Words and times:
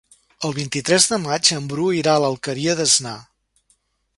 El 0.47 0.53
vint-i-tres 0.59 1.05
de 1.11 1.19
maig 1.25 1.51
en 1.57 1.67
Bru 1.73 1.85
irà 1.99 2.15
a 2.15 2.25
l'Alqueria 2.25 2.77
d'Asnar. 2.81 3.17